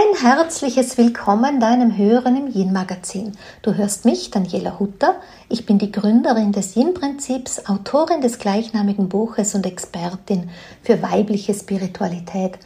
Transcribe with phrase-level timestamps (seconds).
[0.00, 3.32] Ein herzliches Willkommen deinem Hören im Yin-Magazin.
[3.60, 5.16] Du hörst mich, Daniela Hutter.
[5.50, 10.48] Ich bin die Gründerin des Yin-Prinzips, Autorin des gleichnamigen Buches und Expertin
[10.82, 12.58] für weibliche Spiritualität.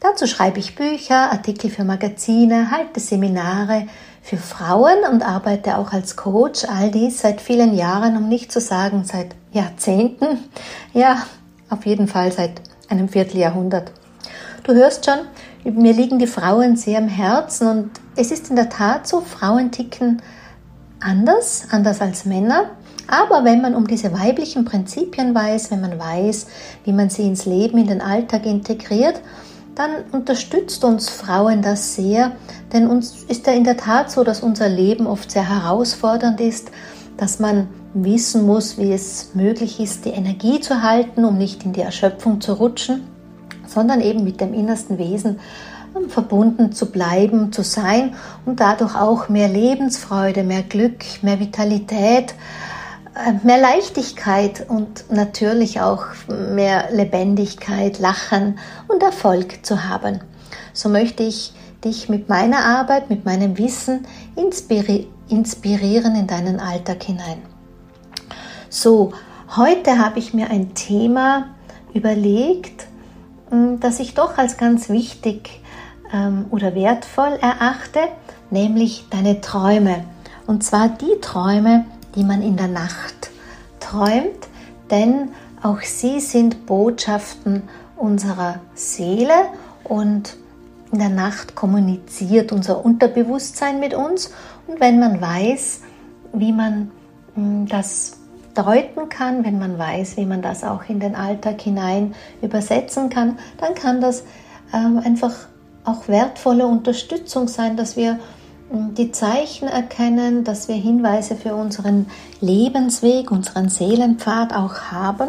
[0.00, 3.86] Dazu schreibe ich Bücher, Artikel für Magazine, halte Seminare
[4.20, 6.66] für Frauen und arbeite auch als Coach.
[6.66, 10.44] All dies seit vielen Jahren, um nicht zu sagen seit Jahrzehnten.
[10.92, 11.22] Ja,
[11.70, 13.92] auf jeden Fall seit einem Vierteljahrhundert.
[14.64, 15.20] Du hörst schon,
[15.72, 19.70] mir liegen die Frauen sehr am Herzen und es ist in der Tat so, Frauen
[19.70, 20.22] ticken
[21.00, 22.70] anders, anders als Männer.
[23.08, 26.46] Aber wenn man um diese weiblichen Prinzipien weiß, wenn man weiß,
[26.84, 29.20] wie man sie ins Leben, in den Alltag integriert,
[29.74, 32.32] dann unterstützt uns Frauen das sehr,
[32.72, 36.70] denn uns ist ja in der Tat so, dass unser Leben oft sehr herausfordernd ist,
[37.16, 41.72] dass man wissen muss, wie es möglich ist, die Energie zu halten, um nicht in
[41.72, 43.15] die Erschöpfung zu rutschen
[43.76, 45.38] sondern eben mit dem innersten Wesen
[45.94, 48.14] ähm, verbunden zu bleiben, zu sein
[48.46, 52.34] und dadurch auch mehr Lebensfreude, mehr Glück, mehr Vitalität,
[53.14, 56.06] äh, mehr Leichtigkeit und natürlich auch
[56.54, 60.20] mehr Lebendigkeit, Lachen und Erfolg zu haben.
[60.72, 61.52] So möchte ich
[61.84, 67.42] dich mit meiner Arbeit, mit meinem Wissen inspiri inspirieren in deinen Alltag hinein.
[68.70, 69.12] So,
[69.56, 71.48] heute habe ich mir ein Thema
[71.92, 72.85] überlegt,
[73.50, 75.60] das ich doch als ganz wichtig
[76.12, 78.00] ähm, oder wertvoll erachte,
[78.50, 80.04] nämlich deine Träume.
[80.46, 83.30] Und zwar die Träume, die man in der Nacht
[83.80, 84.48] träumt,
[84.90, 85.30] denn
[85.62, 87.62] auch sie sind Botschaften
[87.96, 89.34] unserer Seele
[89.84, 90.36] und
[90.92, 94.32] in der Nacht kommuniziert unser Unterbewusstsein mit uns.
[94.66, 95.80] Und wenn man weiß,
[96.32, 96.90] wie man
[97.34, 98.18] mm, das
[98.56, 103.38] deuten kann, wenn man weiß, wie man das auch in den Alltag hinein übersetzen kann,
[103.58, 104.24] dann kann das
[104.72, 105.32] ähm, einfach
[105.84, 108.18] auch wertvolle Unterstützung sein, dass wir
[108.72, 112.06] ähm, die Zeichen erkennen, dass wir Hinweise für unseren
[112.40, 115.28] Lebensweg, unseren Seelenpfad auch haben.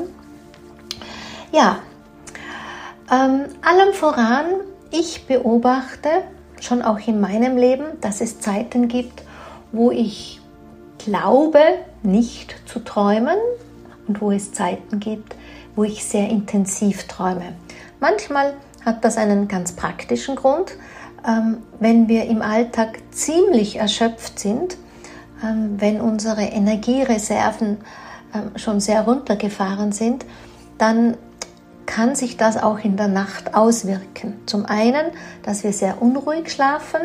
[1.52, 1.78] Ja,
[3.12, 4.46] ähm, allem voran,
[4.92, 6.10] ich beobachte
[6.60, 9.24] schon auch in meinem Leben, dass es Zeiten gibt,
[9.72, 10.42] wo ich
[10.98, 11.60] glaube,
[12.07, 13.38] nicht zu träumen
[14.07, 15.35] und wo es Zeiten gibt,
[15.75, 17.53] wo ich sehr intensiv träume.
[18.00, 18.53] Manchmal
[18.84, 20.73] hat das einen ganz praktischen Grund.
[21.28, 24.78] Ähm, wenn wir im Alltag ziemlich erschöpft sind,
[25.44, 27.78] ähm, wenn unsere Energiereserven
[28.34, 30.25] ähm, schon sehr runtergefahren sind,
[30.78, 31.18] dann
[31.85, 34.35] kann sich das auch in der Nacht auswirken.
[34.45, 35.06] Zum einen,
[35.44, 37.01] dass wir sehr unruhig schlafen,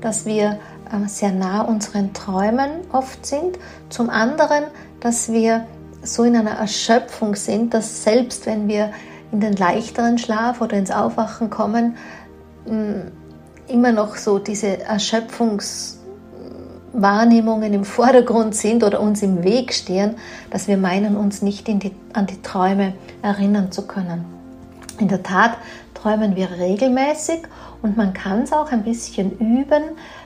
[0.00, 0.58] dass wir
[1.06, 3.58] sehr nah unseren Träumen oft sind.
[3.88, 4.64] Zum anderen,
[5.00, 5.66] dass wir
[6.02, 8.92] so in einer Erschöpfung sind, dass selbst wenn wir
[9.30, 11.96] in den leichteren Schlaf oder ins Aufwachen kommen,
[13.68, 20.16] immer noch so diese Erschöpfungswahrnehmungen im Vordergrund sind oder uns im Weg stehen,
[20.50, 22.92] dass wir meinen, uns nicht die, an die Träume
[23.22, 24.26] erinnern zu können.
[24.98, 25.56] In der Tat
[25.94, 27.40] träumen wir regelmäßig
[27.80, 29.82] und man kann es auch ein bisschen üben,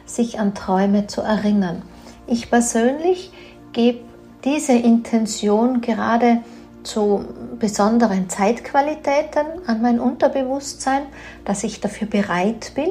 [0.07, 1.83] sich an Träume zu erinnern.
[2.27, 3.33] Ich persönlich
[3.73, 4.01] gebe
[4.45, 6.39] diese Intention gerade
[6.83, 7.25] zu
[7.59, 11.03] besonderen Zeitqualitäten an mein Unterbewusstsein,
[11.45, 12.91] dass ich dafür bereit bin,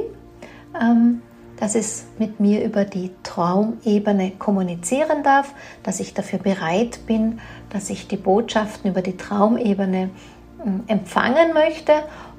[0.79, 1.21] ähm,
[1.57, 5.53] dass es mit mir über die Traumebene kommunizieren darf,
[5.83, 7.39] dass ich dafür bereit bin,
[7.69, 10.09] dass ich die Botschaften über die Traumebene
[10.65, 11.93] ähm, empfangen möchte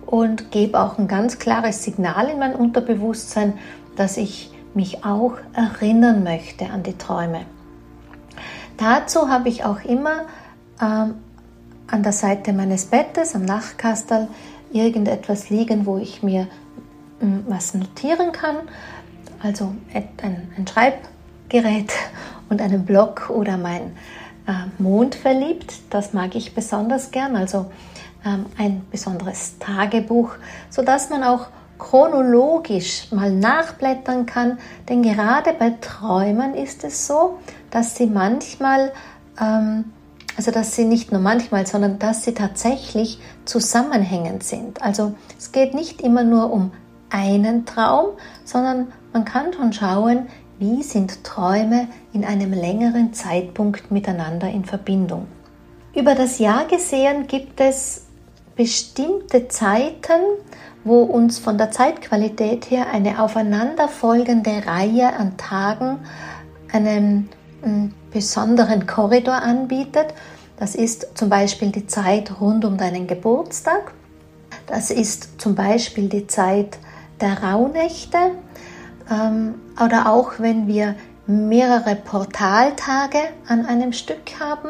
[0.05, 3.55] und gebe auch ein ganz klares Signal in mein Unterbewusstsein,
[3.97, 7.47] dass ich mich auch erinnern möchte an die Träume.
[8.77, 10.27] Dazu habe ich auch immer
[10.81, 11.15] ähm,
[11.89, 14.29] an der Seite meines Bettes, am Nachtkastel,
[14.73, 16.47] irgendetwas liegen, wo ich mir
[17.23, 18.57] ähm, was notieren kann.
[19.43, 20.09] Also ein,
[20.57, 21.93] ein, Schreibgerät
[22.49, 23.97] und einen Block oder mein
[24.47, 25.75] äh, Mond verliebt.
[25.91, 27.37] Das mag ich besonders gern.
[27.37, 27.71] Also
[28.25, 30.33] ähm, ein besonderes Tagebuch,
[30.69, 31.47] sodass man auch
[31.79, 34.59] chronologisch mal nachblättern kann,
[34.89, 37.39] denn gerade bei Träumen ist es so,
[37.71, 38.93] dass sie manchmal,
[39.41, 39.85] ähm,
[40.37, 44.83] also dass sie nicht nur manchmal, sondern dass sie tatsächlich zusammenhängend sind.
[44.83, 46.73] Also es geht nicht immer nur um
[47.11, 48.09] einen Traum,
[48.45, 50.27] sondern man kann schon schauen,
[50.59, 55.27] wie sind Träume in einem längeren Zeitpunkt miteinander in Verbindung.
[55.95, 58.07] Über das Jahr gesehen gibt es
[58.55, 60.21] bestimmte Zeiten,
[60.87, 65.99] wo uns von der Zeitqualität her eine aufeinanderfolgende Reihe an Tagen
[66.73, 67.29] einen,
[67.63, 70.15] einen besonderen Korridor anbietet.
[70.59, 73.93] Das ist zum Beispiel die Zeit rund um deinen Geburtstag.
[74.69, 76.79] Das ist zum Beispiel die Zeit
[77.21, 78.19] der Rauhnächte
[79.11, 79.55] ähm,
[79.85, 80.95] oder auch wenn wir
[81.27, 83.19] mehrere Portaltage
[83.49, 84.69] an einem Stück haben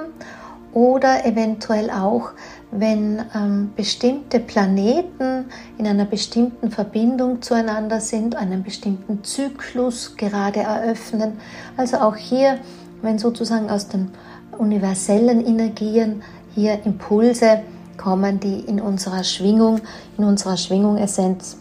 [0.77, 2.33] oder eventuell auch,
[2.71, 5.47] wenn ähm, bestimmte Planeten
[5.79, 11.39] in einer bestimmten Verbindung zueinander sind, einen bestimmten Zyklus gerade eröffnen.
[11.79, 12.59] Also auch hier,
[13.01, 14.11] wenn sozusagen aus den
[14.59, 16.23] universellen Energien
[16.55, 17.63] hier Impulse
[17.97, 19.81] kommen, die in unserer Schwingung,
[20.19, 21.57] in unserer Schwingung-Essenz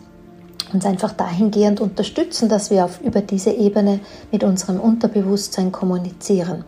[0.73, 4.01] uns einfach dahingehend unterstützen, dass wir auf, über diese Ebene
[4.33, 6.65] mit unserem Unterbewusstsein kommunizieren.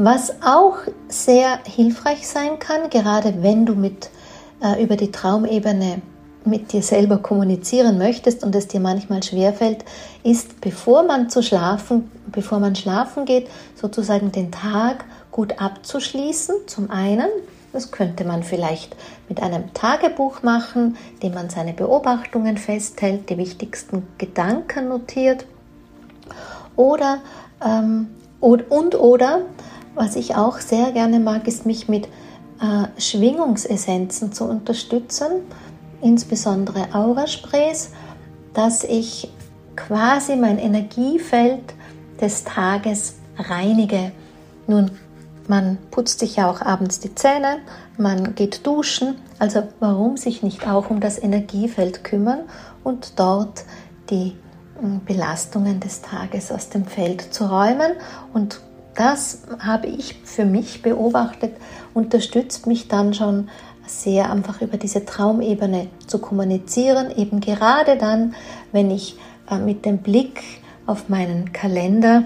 [0.00, 0.76] Was auch
[1.08, 4.10] sehr hilfreich sein kann, gerade wenn du mit,
[4.62, 6.02] äh, über die Traumebene
[6.44, 9.84] mit dir selber kommunizieren möchtest und es dir manchmal schwerfällt,
[10.22, 16.54] ist, bevor man zu schlafen, bevor man schlafen geht, sozusagen den Tag gut abzuschließen.
[16.68, 17.28] Zum einen,
[17.72, 18.94] das könnte man vielleicht
[19.28, 25.44] mit einem Tagebuch machen, dem man seine Beobachtungen festhält, die wichtigsten Gedanken notiert.
[26.76, 27.18] Oder
[27.60, 28.06] ähm,
[28.40, 29.42] und, und oder,
[29.94, 32.06] was ich auch sehr gerne mag, ist mich mit
[32.60, 35.42] äh, Schwingungsessenzen zu unterstützen,
[36.00, 37.90] insbesondere Aurasprays,
[38.54, 39.30] dass ich
[39.76, 41.74] quasi mein Energiefeld
[42.20, 44.12] des Tages reinige.
[44.66, 44.90] Nun
[45.48, 47.60] man putzt sich ja auch abends die Zähne,
[47.96, 49.16] man geht duschen.
[49.38, 52.40] Also warum sich nicht auch um das Energiefeld kümmern
[52.84, 53.64] und dort
[54.10, 54.36] die
[54.78, 57.92] hm, Belastungen des Tages aus dem Feld zu räumen.
[58.34, 58.60] Und
[58.98, 61.52] das habe ich für mich beobachtet,
[61.94, 63.48] unterstützt mich dann schon
[63.86, 68.34] sehr einfach über diese Traumebene zu kommunizieren, eben gerade dann,
[68.72, 69.16] wenn ich
[69.50, 70.42] äh, mit dem Blick
[70.86, 72.24] auf meinen Kalender,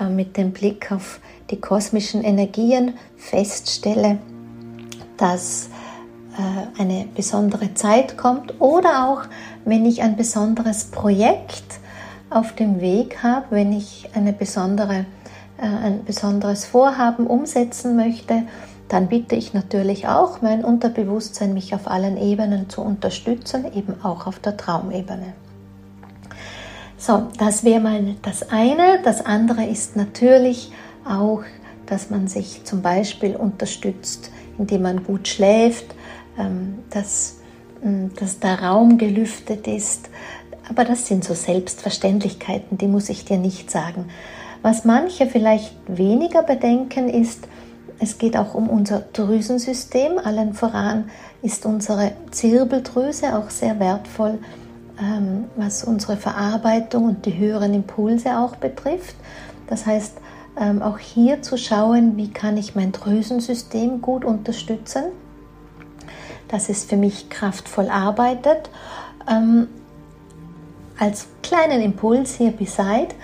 [0.00, 4.18] äh, mit dem Blick auf die kosmischen Energien feststelle,
[5.16, 5.68] dass
[6.38, 9.22] äh, eine besondere Zeit kommt oder auch
[9.64, 11.80] wenn ich ein besonderes Projekt
[12.30, 15.06] auf dem Weg habe, wenn ich eine besondere,
[15.66, 18.44] ein besonderes Vorhaben umsetzen möchte,
[18.88, 24.26] dann bitte ich natürlich auch mein Unterbewusstsein, mich auf allen Ebenen zu unterstützen, eben auch
[24.26, 25.34] auf der Traumebene.
[26.96, 29.00] So, das wäre mal das eine.
[29.04, 30.72] Das andere ist natürlich
[31.04, 31.42] auch,
[31.86, 35.94] dass man sich zum Beispiel unterstützt, indem man gut schläft,
[36.38, 37.36] ähm, dass,
[37.82, 40.10] mm, dass der Raum gelüftet ist.
[40.68, 44.06] Aber das sind so Selbstverständlichkeiten, die muss ich dir nicht sagen.
[44.62, 47.46] Was manche vielleicht weniger bedenken ist,
[48.00, 50.18] es geht auch um unser Drüsensystem.
[50.18, 51.10] Allen voran
[51.42, 54.38] ist unsere Zirbeldrüse auch sehr wertvoll,
[55.00, 59.16] ähm, was unsere Verarbeitung und die höheren Impulse auch betrifft.
[59.66, 60.18] Das heißt,
[60.60, 65.04] ähm, auch hier zu schauen, wie kann ich mein Drüsensystem gut unterstützen,
[66.48, 68.70] dass es für mich kraftvoll arbeitet.
[69.28, 69.68] Ähm,
[70.98, 73.14] als kleinen Impuls hier beside,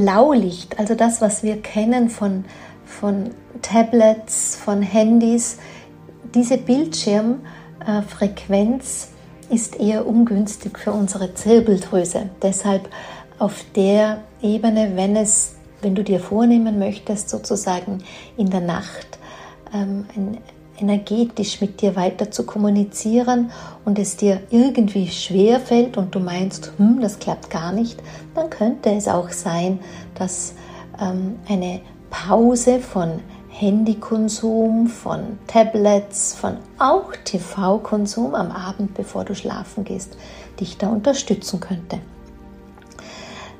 [0.00, 2.46] Blaulicht, also das, was wir kennen von,
[2.86, 5.58] von Tablets, von Handys,
[6.34, 9.08] diese Bildschirmfrequenz
[9.50, 12.30] ist eher ungünstig für unsere Zirbeldrüse.
[12.40, 12.88] Deshalb
[13.38, 18.04] auf der Ebene, wenn es wenn du dir vornehmen möchtest, sozusagen
[18.36, 19.18] in der Nacht
[19.72, 20.04] ähm,
[20.80, 23.50] energetisch mit dir weiter zu kommunizieren
[23.84, 28.02] und es dir irgendwie schwer fällt und du meinst, hm, das klappt gar nicht,
[28.34, 29.80] dann könnte es auch sein,
[30.14, 30.54] dass
[31.00, 33.20] ähm, eine Pause von
[33.50, 40.16] Handykonsum, von Tablets, von auch TV-Konsum am Abend, bevor du schlafen gehst,
[40.58, 41.98] dich da unterstützen könnte.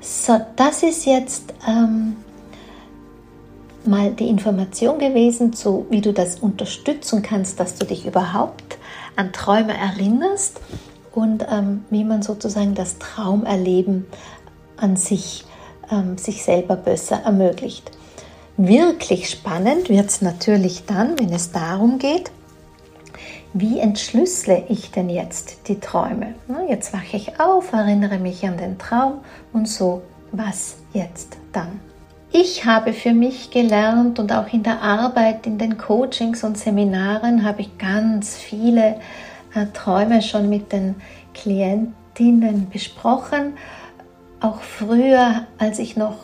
[0.01, 2.17] So, das ist jetzt ähm,
[3.87, 8.79] mal die Information gewesen, zu wie du das unterstützen kannst, dass du dich überhaupt
[9.17, 10.61] an Träume erinnerst
[11.13, 14.07] und ähm, wie man sozusagen das Traumerleben
[14.77, 15.45] an sich,
[15.91, 17.91] ähm, sich selber besser ermöglicht.
[18.57, 22.31] Wirklich spannend wird es natürlich dann, wenn es darum geht,
[23.53, 26.35] wie entschlüssele ich denn jetzt die Träume?
[26.69, 29.21] Jetzt wache ich auf, erinnere mich an den Traum
[29.53, 31.81] und so, was jetzt dann?
[32.33, 37.45] Ich habe für mich gelernt und auch in der Arbeit, in den Coachings und Seminaren
[37.45, 39.01] habe ich ganz viele
[39.53, 40.95] äh, Träume schon mit den
[41.35, 43.55] Klientinnen besprochen.
[44.39, 46.19] Auch früher, als ich noch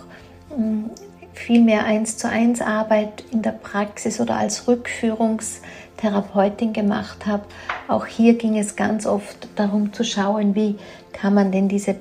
[0.50, 0.90] mh, hm,
[1.32, 7.42] viel mehr eins zu eins Arbeit in der Praxis oder als Rückführungstherapeutin gemacht habe.
[7.88, 10.76] Auch hier ging es ganz oft darum zu schauen, wie
[11.12, 11.96] kann man denn diese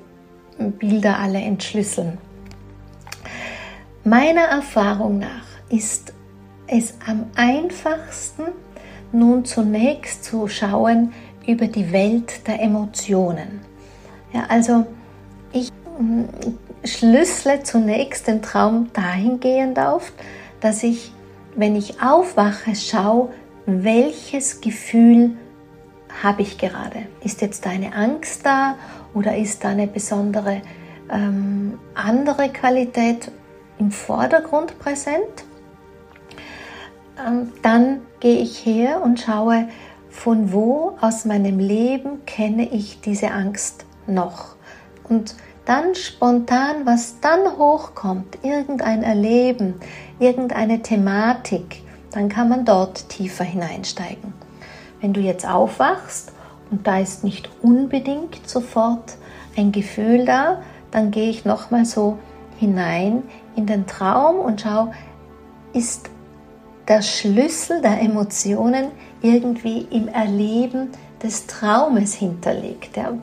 [0.58, 2.20] Bilder alle entschlüsseln.
[4.08, 6.14] Meiner Erfahrung nach ist
[6.68, 8.44] es am einfachsten,
[9.12, 11.12] nun zunächst zu schauen
[11.48, 13.62] über die Welt der Emotionen.
[14.32, 14.86] Ja, also
[15.52, 16.26] ich mm,
[16.84, 20.14] schlüssle zunächst den Traum dahingehend auf,
[20.60, 21.12] dass ich,
[21.56, 23.30] wenn ich aufwache, schaue,
[23.66, 25.32] welches Gefühl
[26.22, 27.08] habe ich gerade.
[27.24, 28.76] Ist jetzt eine Angst da
[29.16, 30.62] oder ist da eine besondere
[31.12, 33.32] ähm, andere Qualität
[33.78, 35.46] im Vordergrund präsent?
[37.26, 39.68] Ähm, dann gehe ich her und schaue,
[40.10, 44.56] von wo aus meinem Leben kenne ich diese Angst noch.
[45.08, 49.76] Und dann spontan, was dann hochkommt, irgendein Erleben,
[50.20, 54.34] irgendeine Thematik, dann kann man dort tiefer hineinsteigen.
[55.02, 56.32] Wenn du jetzt aufwachst
[56.72, 59.18] und da ist nicht unbedingt sofort
[59.58, 62.18] ein Gefühl da, dann gehe ich nochmal so
[62.58, 63.24] hinein
[63.56, 64.92] in den Traum und schaue,
[65.74, 66.10] ist
[66.88, 68.88] der Schlüssel der Emotionen
[69.22, 70.90] irgendwie im Erleben
[71.22, 72.96] des Traumes hinterlegt.
[72.98, 73.14] Ja.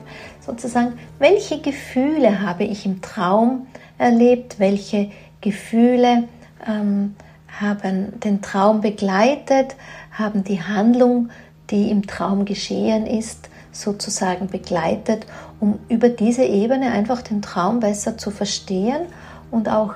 [0.41, 5.11] Sozusagen, welche Gefühle habe ich im Traum erlebt, welche
[5.41, 6.23] Gefühle
[6.67, 7.15] ähm,
[7.59, 9.75] haben den Traum begleitet,
[10.11, 11.29] haben die Handlung,
[11.69, 15.25] die im Traum geschehen ist, sozusagen begleitet,
[15.59, 19.07] um über diese Ebene einfach den Traum besser zu verstehen
[19.49, 19.93] und auch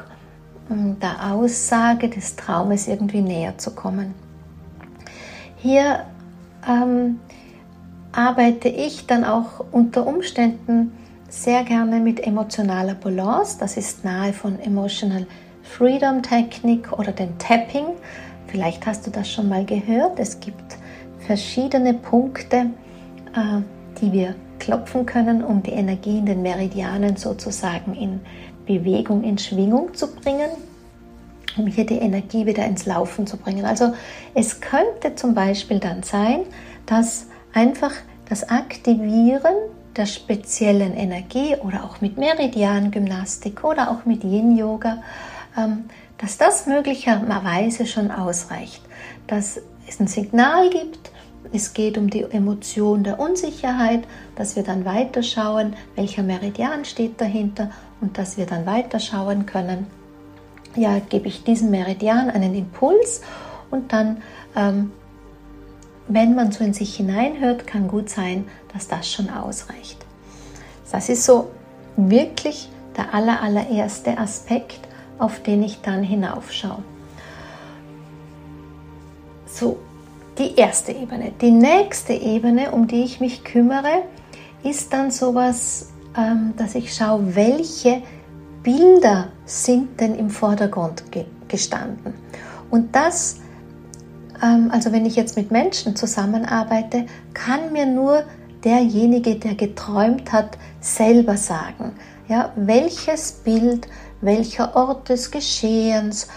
[0.69, 4.13] der Aussage des Traumes irgendwie näher zu kommen.
[5.57, 6.05] Hier
[6.67, 7.19] ähm,
[8.11, 10.91] arbeite ich dann auch unter Umständen
[11.29, 13.57] sehr gerne mit emotionaler Balance.
[13.59, 15.25] Das ist nahe von Emotional
[15.63, 17.85] Freedom Technik oder dem Tapping.
[18.47, 20.19] Vielleicht hast du das schon mal gehört.
[20.19, 20.77] Es gibt
[21.19, 22.67] verschiedene Punkte,
[23.35, 23.61] äh,
[23.99, 28.21] die wir klopfen können, um die Energie in den Meridianen sozusagen in
[28.67, 30.49] Bewegung, in Schwingung zu bringen,
[31.57, 33.65] um hier die Energie wieder ins Laufen zu bringen.
[33.65, 33.93] Also
[34.35, 36.41] es könnte zum Beispiel dann sein,
[36.85, 37.93] dass einfach
[38.29, 39.55] das Aktivieren
[39.95, 45.01] der speziellen Energie oder auch mit Meridian-Gymnastik oder auch mit Yin-Yoga,
[45.57, 45.85] ähm,
[46.19, 48.81] dass das möglicherweise schon ausreicht,
[49.25, 51.11] dass es ein Signal gibt,
[51.53, 54.03] es geht um die Emotion der Unsicherheit,
[54.35, 59.87] dass wir dann weiterschauen, welcher Meridian steht dahinter und dass wir dann weiterschauen können,
[60.75, 63.21] ja, gebe ich diesem Meridian einen Impuls
[63.71, 64.21] und dann,
[64.55, 64.91] ähm,
[66.07, 70.05] wenn man so in sich hineinhört, kann gut sein, dass das schon ausreicht.
[70.91, 71.51] Das ist so
[71.97, 74.79] wirklich der aller, allererste Aspekt,
[75.19, 76.83] auf den ich dann hinaufschaue.
[79.45, 79.77] So,
[80.37, 81.31] die erste Ebene.
[81.41, 84.03] Die nächste Ebene, um die ich mich kümmere,
[84.63, 88.01] ist dann sowas, ähm, dass ich schaue, welche
[88.63, 91.03] Bilder sind denn im Vordergrund
[91.47, 92.13] gestanden.
[92.69, 93.39] Und das,
[94.43, 98.23] ähm, also wenn ich jetzt mit Menschen zusammenarbeite, kann mir nur
[98.63, 101.93] derjenige, der geträumt hat, selber sagen,
[102.27, 103.87] ja, welches Bild,
[104.21, 106.27] welcher Ort des Geschehens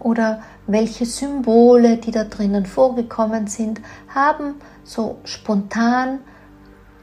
[0.00, 3.80] oder welche Symbole, die da drinnen vorgekommen sind,
[4.14, 6.20] haben so spontan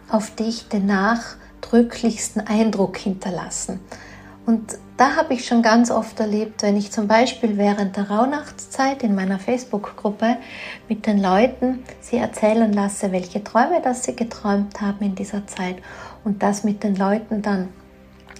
[0.09, 3.79] auf dich den nachdrücklichsten Eindruck hinterlassen.
[4.45, 9.01] Und da habe ich schon ganz oft erlebt, wenn ich zum Beispiel während der Rauhnachtszeit
[9.01, 10.37] in meiner Facebook-Gruppe
[10.89, 15.77] mit den Leuten sie erzählen lasse, welche Träume das sie geträumt haben in dieser Zeit
[16.23, 17.69] und das mit den Leuten dann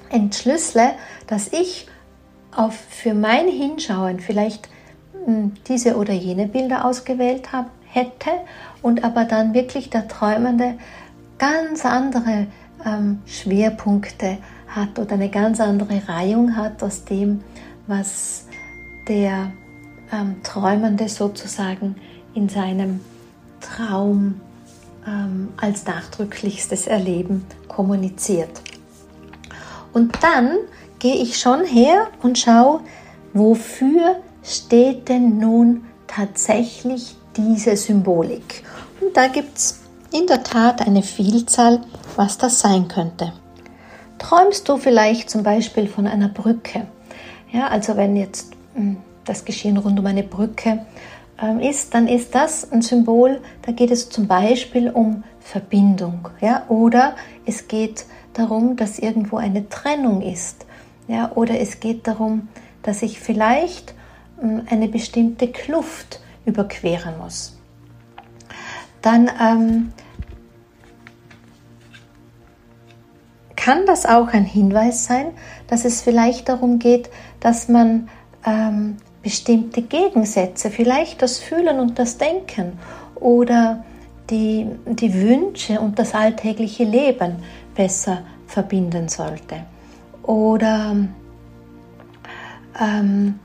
[0.10, 0.92] entschlüssele,
[1.28, 1.88] dass ich
[2.56, 4.70] auf für mein Hinschauen vielleicht
[5.68, 8.32] diese oder jene Bilder ausgewählt habe, hätte
[8.82, 10.76] und aber dann wirklich der Träumende
[11.38, 12.48] ganz andere
[12.86, 17.42] ähm, Schwerpunkte hat oder eine ganz andere Reihung hat aus dem,
[17.88, 18.48] was
[19.08, 19.52] der
[20.12, 21.96] ähm, Träumende sozusagen
[22.34, 23.00] in seinem
[23.62, 24.42] Traum
[25.08, 28.62] ähm, als nachdrücklichstes Erleben kommuniziert.
[29.94, 30.58] Und dann
[31.04, 32.80] gehe ich schon her und schaue,
[33.34, 38.64] wofür steht denn nun tatsächlich diese Symbolik?
[39.02, 39.82] Und da gibt es
[40.14, 41.82] in der Tat eine Vielzahl,
[42.16, 43.34] was das sein könnte.
[44.18, 46.88] Träumst du vielleicht zum Beispiel von einer Brücke?
[47.52, 48.96] Ja, also wenn jetzt hm,
[49.26, 50.86] das Geschehen rund um eine Brücke
[51.38, 56.30] ähm, ist, dann ist das ein Symbol, da geht es zum Beispiel um Verbindung.
[56.40, 58.06] Ja, oder es geht
[58.36, 60.63] darum, dass irgendwo eine Trennung ist.
[61.08, 62.48] Ja, oder es geht darum,
[62.82, 63.94] dass ich vielleicht
[64.68, 67.58] eine bestimmte Kluft überqueren muss.
[69.02, 69.94] Dann ähm,
[73.56, 75.28] kann das auch ein Hinweis sein,
[75.68, 78.10] dass es vielleicht darum geht, dass man
[78.46, 82.78] ähm, bestimmte Gegensätze, vielleicht das Fühlen und das Denken
[83.16, 83.84] oder
[84.30, 87.38] die, die Wünsche und das alltägliche Leben
[87.76, 89.64] besser verbinden sollte.
[90.24, 90.96] Oder
[92.80, 93.40] ähm,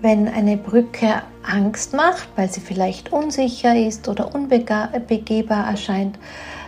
[0.00, 6.18] wenn eine Brücke Angst macht, weil sie vielleicht unsicher ist oder unbegehbar erscheint,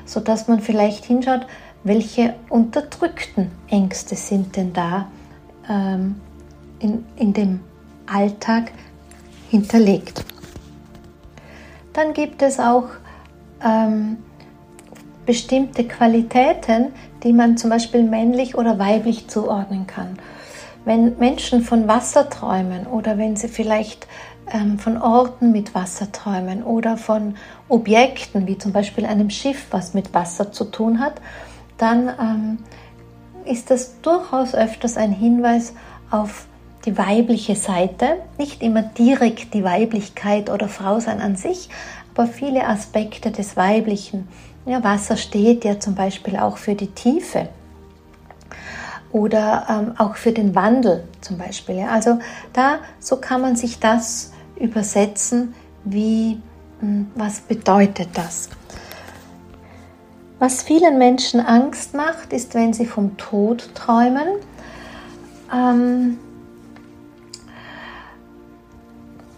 [0.05, 1.47] sodass man vielleicht hinschaut,
[1.85, 5.09] welche unterdrückten Ängste sind denn da
[5.69, 6.21] ähm,
[6.79, 7.61] in, in dem
[8.07, 8.73] Alltag
[9.51, 10.25] hinterlegt.
[11.93, 12.89] Dann gibt es auch
[13.65, 14.19] ähm,
[15.27, 20.19] bestimmte Qualitäten, die man zum Beispiel männlich oder weiblich zuordnen kann.
[20.85, 24.09] Wenn Menschen von Wasser träumen oder wenn sie vielleicht
[24.53, 27.37] ähm, von Orten mit Wasser träumen oder von
[27.69, 31.15] Objekten, wie zum Beispiel einem Schiff, was mit Wasser zu tun hat,
[31.79, 32.59] dann ähm,
[33.45, 35.75] ist das durchaus öfters ein Hinweis
[36.11, 36.47] auf
[36.85, 41.69] die weibliche Seite, nicht immer direkt die Weiblichkeit oder Frausein an sich,
[42.15, 44.29] aber viele Aspekte des Weiblichen.
[44.65, 47.49] Ja, Wasser steht ja zum Beispiel auch für die Tiefe
[49.11, 51.77] oder ähm, auch für den Wandel zum Beispiel.
[51.77, 51.89] Ja.
[51.89, 52.19] Also
[52.53, 55.55] da, so kann man sich das übersetzen,
[55.85, 56.41] wie,
[56.81, 58.49] hm, was bedeutet das?
[60.39, 64.27] Was vielen Menschen Angst macht, ist, wenn sie vom Tod träumen.
[65.53, 66.19] Ähm,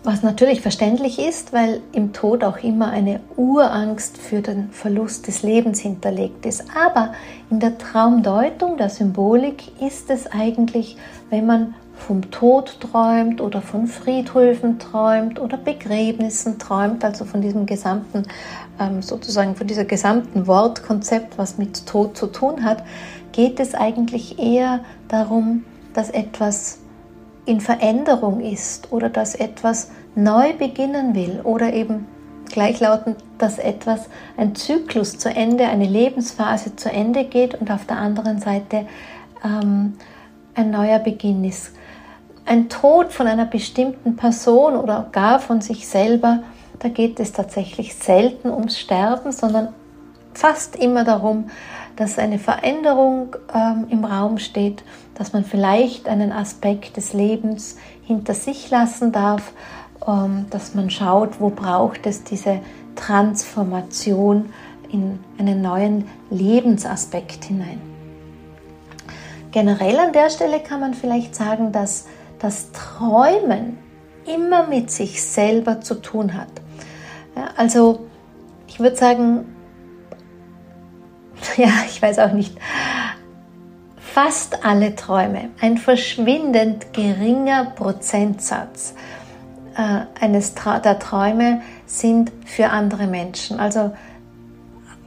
[0.04, 5.42] was natürlich verständlich ist, weil im Tod auch immer eine Urangst für den Verlust des
[5.42, 6.64] Lebens hinterlegt ist.
[6.76, 7.14] Aber
[7.50, 10.99] in der Traumdeutung, der Symbolik, ist es eigentlich,
[11.30, 17.64] wenn man vom Tod träumt oder von Friedhöfen träumt oder Begräbnissen träumt, also von diesem
[17.64, 18.25] gesamten,
[18.78, 22.84] ähm, sozusagen von dieser gesamten Wortkonzept, was mit Tod zu tun hat,
[23.32, 26.78] geht es eigentlich eher darum, dass etwas
[27.46, 32.06] in Veränderung ist oder dass etwas neu beginnen will oder eben
[32.50, 37.98] gleichlautend, dass etwas, ein Zyklus zu Ende, eine Lebensphase zu Ende geht und auf der
[37.98, 38.87] anderen Seite
[39.44, 39.94] ähm,
[40.54, 41.72] ein neuer Beginn ist.
[42.46, 46.42] Ein Tod von einer bestimmten Person oder gar von sich selber,
[46.78, 49.68] da geht es tatsächlich selten ums Sterben, sondern
[50.35, 51.50] fast immer darum,
[51.96, 54.83] dass eine Veränderung ähm, im Raum steht,
[55.14, 59.53] dass man vielleicht einen Aspekt des Lebens hinter sich lassen darf,
[60.07, 62.61] ähm, dass man schaut, wo braucht es diese
[62.96, 64.50] Transformation
[64.90, 67.81] in einen neuen Lebensaspekt hinein.
[69.50, 72.07] Generell an der Stelle kann man vielleicht sagen, dass
[72.38, 73.79] das Träumen
[74.27, 76.48] immer mit sich selber zu tun hat.
[77.57, 78.07] Also
[78.66, 79.46] ich würde sagen,
[81.57, 82.57] ja, ich weiß auch nicht,
[84.14, 88.94] fast alle Träume, ein verschwindend geringer Prozentsatz
[89.77, 93.59] äh, eines Tra der Träume sind für andere Menschen.
[93.59, 93.90] Also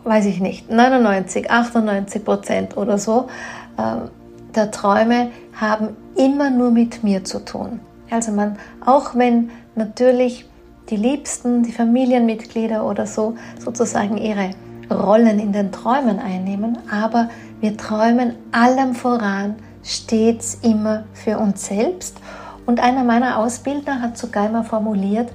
[0.04, 3.30] weiß ich nicht, 99, 98 Prozent oder so
[3.78, 4.10] äh,
[4.54, 7.80] der Träume haben immer nur mit mir zu tun.
[8.10, 10.50] Also man, auch wenn natürlich
[10.90, 14.50] die Liebsten, die Familienmitglieder oder so sozusagen ihre
[14.92, 22.18] Rollen in den Träumen einnehmen, aber wir träumen allem voran stets immer für uns selbst.
[22.66, 25.32] Und einer meiner Ausbilder hat sogar immer formuliert,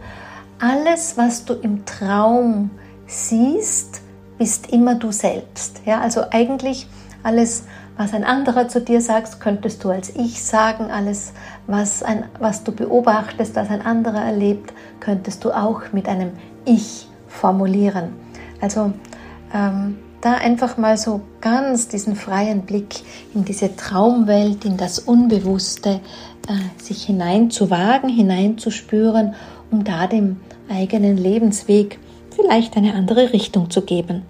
[0.58, 2.70] alles, was du im Traum
[3.06, 4.02] siehst,
[4.38, 5.80] bist immer du selbst.
[5.84, 6.86] Ja, also eigentlich
[7.22, 7.64] alles,
[7.96, 10.90] was ein anderer zu dir sagt, könntest du als ich sagen.
[10.90, 11.32] Alles,
[11.66, 16.32] was, ein, was du beobachtest, was ein anderer erlebt, könntest du auch mit einem
[16.64, 18.12] Ich formulieren.
[18.60, 18.92] Also
[19.54, 23.00] ähm, da einfach mal so ganz diesen freien Blick
[23.34, 26.00] in diese Traumwelt, in das Unbewusste,
[26.48, 29.34] äh, sich hineinzuwagen, hineinzuspüren,
[29.70, 31.98] um da dem eigenen Lebensweg
[32.34, 34.22] vielleicht eine andere Richtung zu geben.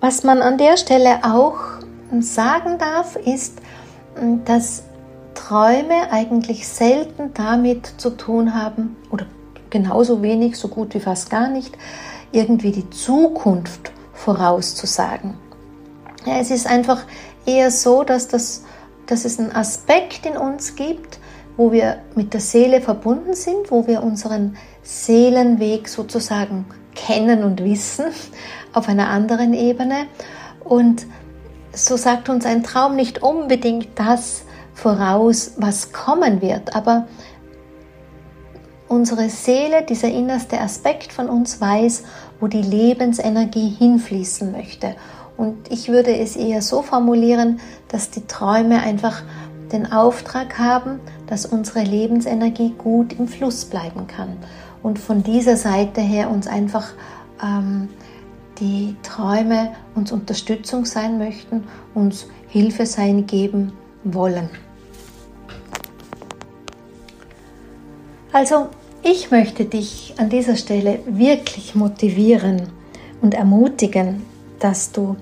[0.00, 1.58] Was man an der Stelle auch
[2.20, 3.60] sagen darf, ist,
[4.44, 4.82] dass
[5.34, 9.26] Träume eigentlich selten damit zu tun haben, oder
[9.70, 11.76] genauso wenig, so gut wie fast gar nicht,
[12.32, 13.92] irgendwie die Zukunft
[14.24, 15.34] vorauszusagen.
[16.26, 17.04] Ja, es ist einfach
[17.46, 18.64] eher so, dass, das,
[19.06, 21.18] dass es einen Aspekt in uns gibt,
[21.56, 28.06] wo wir mit der Seele verbunden sind, wo wir unseren Seelenweg sozusagen kennen und wissen
[28.74, 30.06] auf einer anderen Ebene.
[30.64, 31.06] Und
[31.72, 34.42] so sagt uns ein Traum nicht unbedingt das
[34.74, 37.06] voraus, was kommen wird, aber
[38.90, 42.02] unsere Seele, dieser innerste Aspekt von uns weiß,
[42.40, 44.96] wo die Lebensenergie hinfließen möchte.
[45.36, 49.22] Und ich würde es eher so formulieren, dass die Träume einfach
[49.70, 50.98] den Auftrag haben,
[51.28, 54.36] dass unsere Lebensenergie gut im Fluss bleiben kann.
[54.82, 56.88] Und von dieser Seite her uns einfach
[57.40, 57.88] ähm,
[58.58, 61.62] die Träume uns Unterstützung sein möchten,
[61.94, 63.72] uns Hilfe sein geben
[64.02, 64.50] wollen.
[68.32, 68.68] Also
[69.02, 72.68] ich möchte dich an dieser Stelle wirklich motivieren
[73.20, 74.22] und ermutigen,
[74.58, 75.16] dass du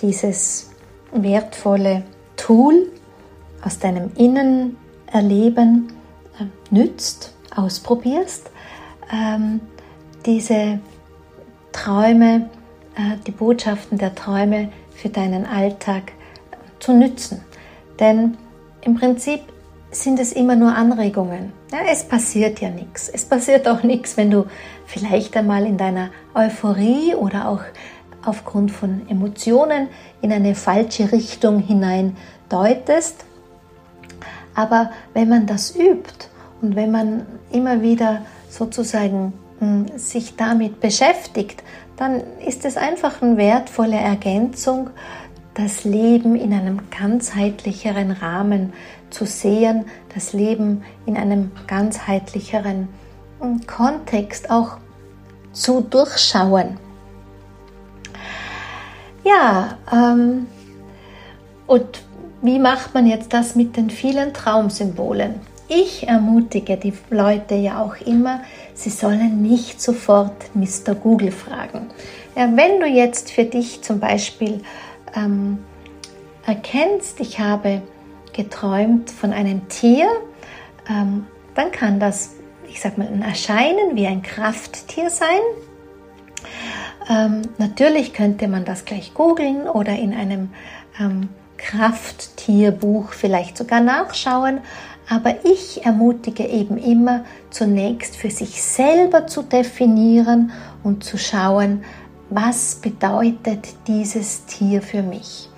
[0.00, 0.70] dieses
[1.12, 2.04] wertvolle
[2.36, 2.90] Tool
[3.62, 5.92] aus deinem Innenerleben
[6.38, 8.50] äh, nützt, ausprobierst,
[9.12, 9.60] ähm,
[10.24, 10.80] diese
[11.72, 12.50] Träume,
[12.94, 16.12] äh, die Botschaften der Träume für deinen Alltag
[16.78, 17.42] zu nützen.
[17.98, 18.36] Denn
[18.82, 19.40] im Prinzip
[19.90, 21.52] sind es immer nur Anregungen.
[21.72, 23.08] Ja, es passiert ja nichts.
[23.08, 24.46] Es passiert auch nichts, wenn du
[24.86, 27.62] vielleicht einmal in deiner Euphorie oder auch
[28.24, 29.88] aufgrund von Emotionen
[30.20, 32.16] in eine falsche Richtung hinein
[32.48, 33.24] deutest.
[34.54, 36.28] Aber wenn man das übt
[36.60, 41.62] und wenn man immer wieder sozusagen hm, sich damit beschäftigt,
[41.96, 44.90] dann ist es einfach eine wertvolle Ergänzung,
[45.54, 48.72] das Leben in einem ganzheitlicheren Rahmen
[49.10, 52.88] zu sehen, das Leben in einem ganzheitlicheren
[53.40, 54.78] hm, Kontext auch
[55.52, 56.78] zu durchschauen.
[59.24, 60.46] Ja, ähm,
[61.66, 62.02] und
[62.40, 65.34] wie macht man jetzt das mit den vielen Traumsymbolen?
[65.68, 68.40] Ich ermutige die Leute ja auch immer,
[68.74, 70.94] sie sollen nicht sofort Mr.
[70.94, 71.90] Google fragen.
[72.34, 74.62] Ja, wenn du jetzt für dich zum Beispiel
[75.14, 75.58] ähm,
[76.46, 77.82] erkennst, ich habe
[78.32, 80.08] geträumt von einem Tier,
[80.88, 82.36] ähm, dann kann das,
[82.68, 85.40] ich sag mal, ein Erscheinen wie ein Krafttier sein.
[87.08, 90.50] Ähm, natürlich könnte man das gleich googeln oder in einem
[91.00, 94.60] ähm, Krafttierbuch vielleicht sogar nachschauen,
[95.08, 100.52] aber ich ermutige eben immer zunächst für sich selber zu definieren
[100.84, 101.82] und zu schauen,
[102.30, 105.48] was bedeutet dieses Tier für mich?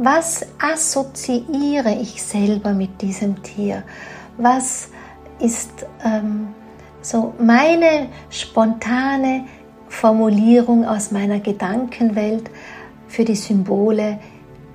[0.00, 3.82] Was assoziiere ich selber mit diesem Tier?
[4.36, 4.90] Was
[5.40, 6.54] ist ähm,
[7.02, 9.46] so meine spontane
[9.88, 12.48] Formulierung aus meiner Gedankenwelt
[13.08, 14.20] für die Symbole,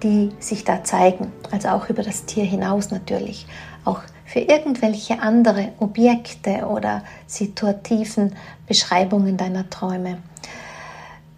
[0.03, 1.31] die sich da zeigen?
[1.51, 3.47] Also auch über das Tier hinaus natürlich.
[3.85, 8.35] Auch für irgendwelche andere Objekte oder situativen
[8.67, 10.17] Beschreibungen deiner Träume.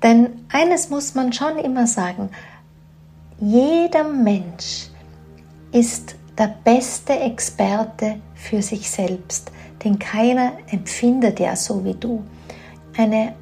[0.01, 2.31] Denn eines muss man schon immer sagen,
[3.39, 4.89] jeder Mensch
[5.71, 9.51] ist der beste Experte für sich selbst,
[9.83, 12.23] denn keiner empfindet ja so wie du.
[12.97, 13.33] Eine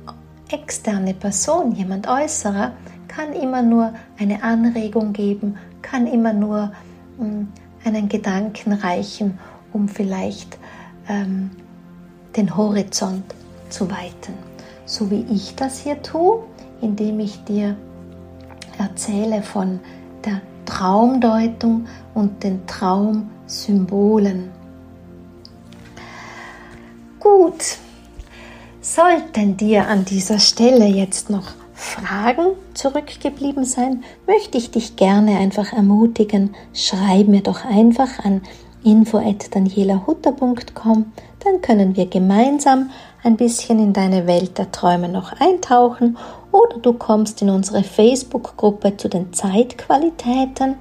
[0.51, 2.73] externe Person, jemand äußerer,
[3.07, 6.71] kann immer nur eine Anregung geben, kann immer nur
[7.19, 7.47] hm,
[7.85, 9.37] einen Gedanken reichen,
[9.73, 10.57] um vielleicht
[11.07, 11.51] ähm,
[12.35, 13.23] den Horizont
[13.69, 14.33] zu weiten.
[14.85, 16.43] So wie ich das hier tue,
[16.81, 17.75] indem ich dir
[18.83, 19.79] erzähle von
[20.25, 24.51] der Traumdeutung und den Traumsymbolen.
[27.19, 27.77] Gut,
[28.81, 35.73] sollten dir an dieser Stelle jetzt noch Fragen zurückgeblieben sein, möchte ich dich gerne einfach
[35.73, 38.41] ermutigen, schreib mir doch einfach an
[38.83, 41.11] info@danielahutter.com,
[41.43, 42.89] dann können wir gemeinsam
[43.23, 46.17] ein bisschen in deine Welt der Träume noch eintauchen
[46.51, 50.75] oder du kommst in unsere Facebook-Gruppe zu den Zeitqualitäten.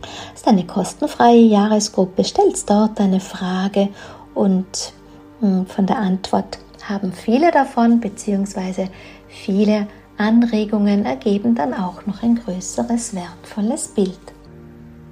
[0.00, 3.88] Das ist eine kostenfreie Jahresgruppe, stellst dort eine Frage
[4.34, 4.92] und
[5.40, 6.58] hm, von der Antwort
[6.88, 8.88] haben viele davon, beziehungsweise
[9.28, 14.18] viele Anregungen ergeben dann auch noch ein größeres, wertvolles Bild.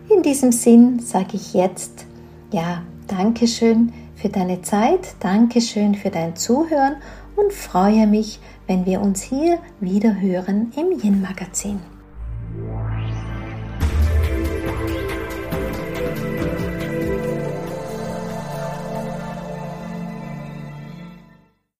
[0.08, 2.06] In diesem Sinn sage ich jetzt,
[2.52, 3.92] ja, Dankeschön
[4.26, 6.96] für deine Zeit, Dankeschön für dein Zuhören
[7.36, 11.95] und freue mich, wenn wir uns hier wieder hören im Yin Magazin.